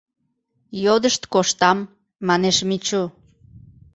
[0.83, 1.79] —Йодышт коштам,—
[2.27, 3.01] манеш Мичу.